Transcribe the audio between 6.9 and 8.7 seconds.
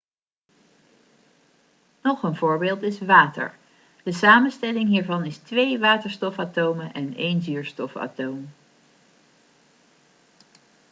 en een zuurstofatoom